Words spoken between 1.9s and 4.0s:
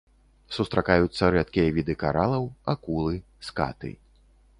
каралаў, акулы, скаты.